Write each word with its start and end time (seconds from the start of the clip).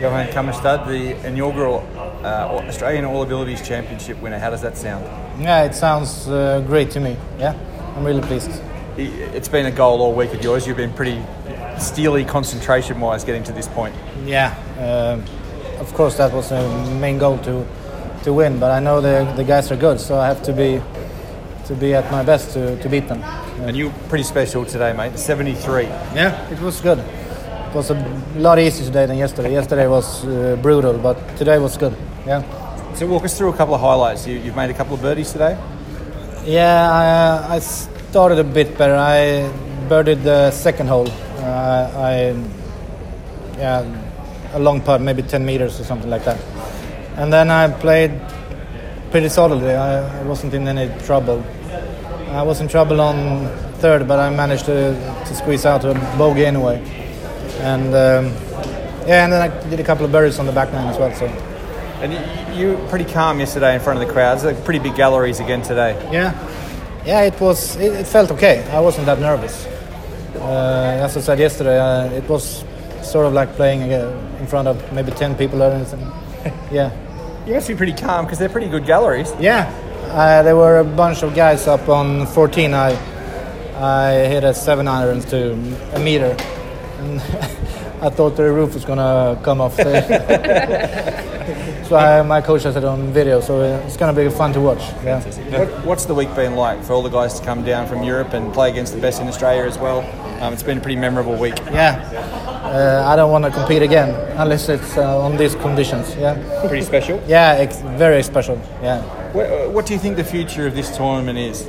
Johan 0.00 0.28
Kammerstad, 0.28 0.86
the 0.86 1.26
inaugural 1.26 1.86
uh, 2.24 2.62
Australian 2.68 3.04
All 3.04 3.22
Abilities 3.22 3.60
Championship 3.60 4.18
winner. 4.22 4.38
How 4.38 4.48
does 4.48 4.62
that 4.62 4.78
sound? 4.78 5.04
Yeah, 5.42 5.64
it 5.64 5.74
sounds 5.74 6.26
uh, 6.26 6.62
great 6.66 6.90
to 6.92 7.00
me. 7.00 7.18
Yeah, 7.38 7.54
I'm 7.96 8.04
really 8.04 8.22
pleased. 8.22 8.50
It's 8.96 9.48
been 9.48 9.66
a 9.66 9.70
goal 9.70 10.00
all 10.00 10.14
week 10.14 10.32
of 10.32 10.42
yours. 10.42 10.66
You've 10.66 10.78
been 10.78 10.94
pretty 10.94 11.22
steely 11.78 12.24
concentration 12.24 12.98
wise 12.98 13.22
getting 13.22 13.44
to 13.44 13.52
this 13.52 13.68
point. 13.68 13.94
Yeah, 14.24 14.54
uh, 14.78 15.20
of 15.80 15.92
course 15.92 16.16
that 16.16 16.32
was 16.32 16.48
the 16.48 16.66
main 16.98 17.18
goal 17.18 17.36
to 17.38 17.66
to 18.22 18.32
win, 18.32 18.58
but 18.58 18.70
I 18.70 18.80
know 18.80 19.02
the 19.02 19.30
the 19.36 19.44
guys 19.44 19.70
are 19.70 19.76
good, 19.76 20.00
so 20.00 20.18
I 20.18 20.28
have 20.28 20.42
to 20.44 20.52
be 20.54 20.80
to 21.66 21.74
be 21.74 21.94
at 21.94 22.10
my 22.10 22.22
best 22.22 22.52
to, 22.52 22.80
to 22.82 22.88
beat 22.88 23.08
them. 23.08 23.22
And 23.66 23.76
you 23.76 23.88
were 23.88 23.94
pretty 24.08 24.24
special 24.24 24.64
today, 24.64 24.92
mate. 24.92 25.18
73. 25.18 25.84
Yeah, 25.84 26.50
it 26.50 26.60
was 26.60 26.80
good. 26.80 26.98
It 26.98 27.74
was 27.74 27.90
a 27.90 27.94
lot 28.36 28.58
easier 28.58 28.86
today 28.86 29.06
than 29.06 29.18
yesterday. 29.18 29.52
Yesterday 29.52 29.86
was 29.86 30.24
uh, 30.24 30.56
brutal, 30.62 30.98
but 30.98 31.16
today 31.36 31.58
was 31.58 31.76
good. 31.76 31.96
Yeah. 32.26 32.42
So 32.94 33.06
walk 33.06 33.24
us 33.24 33.36
through 33.36 33.52
a 33.52 33.56
couple 33.56 33.74
of 33.74 33.80
highlights. 33.80 34.26
You, 34.26 34.38
have 34.40 34.56
made 34.56 34.70
a 34.70 34.74
couple 34.74 34.94
of 34.94 35.02
birdies 35.02 35.32
today. 35.32 35.58
Yeah, 36.44 36.90
I, 36.92 37.52
uh, 37.52 37.54
I 37.54 37.58
started 37.58 38.38
a 38.38 38.44
bit 38.44 38.78
better. 38.78 38.94
I 38.94 39.50
birdied 39.88 40.22
the 40.22 40.50
second 40.50 40.88
hole. 40.88 41.08
Uh, 41.38 41.90
I 41.96 42.36
yeah, 43.58 43.84
a 44.52 44.58
long 44.58 44.80
putt, 44.80 45.00
maybe 45.00 45.22
10 45.22 45.44
meters 45.44 45.80
or 45.80 45.84
something 45.84 46.10
like 46.10 46.24
that. 46.24 46.40
And 47.16 47.32
then 47.32 47.50
I 47.50 47.68
played 47.68 48.12
pretty 49.14 49.28
solidly. 49.28 49.72
I, 49.72 50.20
I 50.20 50.22
wasn't 50.24 50.54
in 50.54 50.66
any 50.66 50.88
trouble. 51.04 51.40
I 52.30 52.42
was 52.42 52.60
in 52.60 52.66
trouble 52.66 53.00
on 53.00 53.46
third, 53.78 54.08
but 54.08 54.18
I 54.18 54.28
managed 54.28 54.64
to, 54.64 54.92
to 55.26 55.34
squeeze 55.36 55.64
out 55.64 55.84
a 55.84 55.94
bogey 56.18 56.44
anyway. 56.44 56.82
And 57.60 57.94
um, 57.94 58.24
yeah, 59.06 59.22
and 59.22 59.32
then 59.32 59.40
I 59.40 59.70
did 59.70 59.78
a 59.78 59.84
couple 59.84 60.04
of 60.04 60.10
birdies 60.10 60.40
on 60.40 60.46
the 60.46 60.52
back 60.52 60.72
nine 60.72 60.88
as 60.88 60.98
well. 60.98 61.14
So. 61.14 61.26
And 62.02 62.58
you, 62.58 62.72
were 62.72 62.88
pretty 62.88 63.04
calm 63.04 63.38
yesterday 63.38 63.76
in 63.76 63.80
front 63.80 64.02
of 64.02 64.08
the 64.08 64.12
crowds. 64.12 64.42
Like 64.42 64.64
pretty 64.64 64.80
big 64.80 64.96
galleries 64.96 65.38
again 65.38 65.62
today. 65.62 65.92
Yeah, 66.10 66.34
yeah, 67.06 67.20
it 67.20 67.40
was. 67.40 67.76
It, 67.76 67.92
it 67.92 68.08
felt 68.08 68.32
okay. 68.32 68.68
I 68.72 68.80
wasn't 68.80 69.06
that 69.06 69.20
nervous. 69.20 69.64
Uh, 70.34 71.04
as 71.04 71.16
I 71.16 71.20
said 71.20 71.38
yesterday, 71.38 71.78
uh, 71.78 72.10
it 72.10 72.28
was 72.28 72.64
sort 73.00 73.26
of 73.26 73.32
like 73.32 73.54
playing 73.54 73.92
uh, 73.92 74.38
in 74.40 74.48
front 74.48 74.66
of 74.66 74.92
maybe 74.92 75.12
ten 75.12 75.36
people 75.36 75.62
or 75.62 75.70
anything. 75.70 76.00
yeah. 76.72 76.90
You 77.46 77.52
must 77.52 77.68
be 77.68 77.74
pretty 77.74 77.92
calm 77.92 78.24
because 78.24 78.38
they're 78.38 78.48
pretty 78.48 78.68
good 78.68 78.86
galleries. 78.86 79.30
Yeah, 79.38 79.70
uh, 80.10 80.42
there 80.42 80.56
were 80.56 80.78
a 80.78 80.84
bunch 80.84 81.22
of 81.22 81.34
guys 81.34 81.66
up 81.66 81.90
on 81.90 82.26
14. 82.28 82.72
I 82.72 82.92
I 83.76 84.12
hit 84.28 84.44
a 84.44 84.54
seven 84.54 84.88
iron 84.88 85.20
to 85.22 85.52
a 85.94 85.98
meter, 85.98 86.34
and 87.00 87.20
I 88.00 88.08
thought 88.08 88.36
the 88.36 88.50
roof 88.50 88.72
was 88.72 88.86
gonna 88.86 89.38
come 89.42 89.60
off. 89.60 89.76
so 89.76 89.82
I, 91.96 92.22
my 92.22 92.40
coach 92.40 92.62
has 92.62 92.76
it 92.76 92.84
on 92.84 93.12
video, 93.12 93.42
so 93.42 93.60
it's 93.60 93.98
gonna 93.98 94.14
be 94.14 94.30
fun 94.30 94.54
to 94.54 94.60
watch. 94.62 94.80
Yeah. 95.04 95.20
What, 95.58 95.68
what's 95.84 96.06
the 96.06 96.14
week 96.14 96.34
been 96.34 96.56
like 96.56 96.82
for 96.82 96.94
all 96.94 97.02
the 97.02 97.10
guys 97.10 97.38
to 97.40 97.44
come 97.44 97.62
down 97.62 97.86
from 97.86 98.04
Europe 98.04 98.32
and 98.32 98.54
play 98.54 98.70
against 98.70 98.94
the 98.94 99.00
best 99.02 99.20
in 99.20 99.28
Australia 99.28 99.64
as 99.64 99.76
well? 99.76 100.00
Um, 100.42 100.54
it's 100.54 100.62
been 100.62 100.78
a 100.78 100.80
pretty 100.80 100.96
memorable 100.96 101.36
week. 101.36 101.58
Yeah 101.66 102.43
uh, 102.74 103.04
I 103.06 103.14
don't 103.14 103.30
want 103.30 103.44
to 103.44 103.52
compete 103.52 103.82
again 103.82 104.10
unless 104.36 104.68
it's 104.68 104.96
uh, 104.96 105.20
on 105.20 105.36
these 105.36 105.54
conditions. 105.54 106.16
Yeah. 106.16 106.34
Pretty 106.66 106.84
special. 106.84 107.22
yeah, 107.28 107.54
it's 107.54 107.80
very 107.98 108.22
special. 108.22 108.56
Yeah. 108.82 109.00
What, 109.32 109.46
uh, 109.46 109.70
what, 109.70 109.86
do 109.86 109.92
you 109.92 110.00
think 110.00 110.16
the 110.16 110.24
future 110.24 110.66
of 110.66 110.74
this 110.74 110.96
tournament 110.96 111.38
is? 111.38 111.68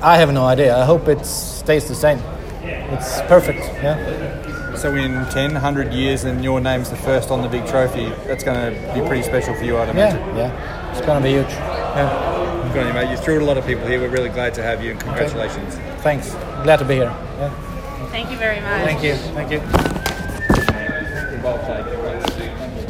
I 0.00 0.16
have 0.16 0.32
no 0.32 0.44
idea. 0.44 0.74
I 0.74 0.84
hope 0.84 1.06
it 1.08 1.26
stays 1.26 1.86
the 1.86 1.94
same. 1.94 2.18
It's 2.62 3.20
perfect. 3.22 3.60
Yeah. 3.82 4.74
So 4.74 4.94
in 4.94 5.26
10, 5.26 5.52
100 5.52 5.92
years, 5.92 6.24
and 6.24 6.42
your 6.42 6.60
name's 6.60 6.88
the 6.88 6.96
first 6.96 7.30
on 7.30 7.42
the 7.42 7.48
big 7.48 7.66
trophy, 7.66 8.08
that's 8.26 8.42
going 8.42 8.74
to 8.74 8.94
be 8.94 9.06
pretty 9.06 9.22
special 9.22 9.54
for 9.54 9.64
you, 9.64 9.76
I'd 9.76 9.90
imagine. 9.90 10.20
Yeah, 10.34 10.48
yeah. 10.48 10.90
It's 10.92 11.04
going 11.04 11.22
to 11.22 11.28
be 11.28 11.34
huge. 11.34 11.50
Yeah. 11.50 12.70
Good 12.72 12.80
on 12.82 12.88
you, 12.88 12.94
mate. 12.94 13.10
You've 13.10 13.22
thrilled 13.22 13.42
a 13.42 13.44
lot 13.44 13.58
of 13.58 13.66
people 13.66 13.86
here. 13.86 14.00
We're 14.00 14.08
really 14.08 14.30
glad 14.30 14.54
to 14.54 14.62
have 14.62 14.82
you, 14.82 14.92
and 14.92 15.00
congratulations. 15.00 15.74
Okay. 15.74 15.96
Thanks. 15.98 16.32
Glad 16.64 16.78
to 16.78 16.84
be 16.84 16.94
here. 16.94 17.14
Yeah. 17.38 17.73
Thank 18.14 18.30
you 18.30 18.36
very 18.38 18.60
much. 18.60 18.84
Thank 18.84 19.02
you. 19.02 19.16
Thank 19.34 19.50
you. 19.50 19.58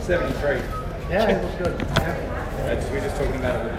73. 0.03 0.61
Yeah, 1.09 1.31
it 1.31 1.43
was 1.43 1.55
good. 1.55 1.81
Yeah. 1.97 2.91
we 2.91 2.99
were 2.99 3.01
just 3.01 3.17
talking 3.17 3.37
about 3.37 3.65
it 3.65 3.73